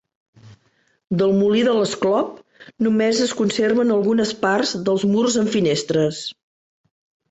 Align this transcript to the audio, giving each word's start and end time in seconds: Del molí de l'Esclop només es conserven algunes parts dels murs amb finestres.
Del 1.19 1.35
molí 1.41 1.61
de 1.67 1.75
l'Esclop 1.81 2.33
només 2.87 3.23
es 3.29 3.37
conserven 3.45 3.97
algunes 4.01 4.35
parts 4.49 4.77
dels 4.91 5.09
murs 5.15 5.43
amb 5.47 5.57
finestres. 5.61 6.29